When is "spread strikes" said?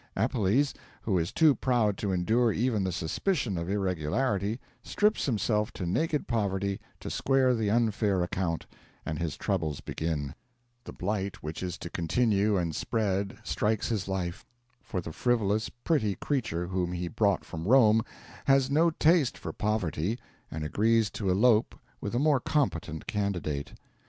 12.75-13.89